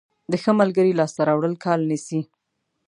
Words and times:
د 0.31 0.33
ښه 0.43 0.51
ملګري 0.61 0.93
لاسته 0.99 1.21
راوړل 1.29 1.53
کال 1.65 1.79
نیسي. 1.89 2.19